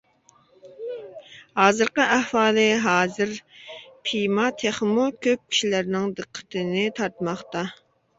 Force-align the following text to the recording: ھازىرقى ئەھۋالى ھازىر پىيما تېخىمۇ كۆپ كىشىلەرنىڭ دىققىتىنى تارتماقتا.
ھازىرقى 1.57 2.07
ئەھۋالى 2.13 2.63
ھازىر 2.85 3.35
پىيما 4.07 4.47
تېخىمۇ 4.63 5.05
كۆپ 5.27 5.43
كىشىلەرنىڭ 5.53 6.09
دىققىتىنى 6.21 6.87
تارتماقتا. 7.01 7.63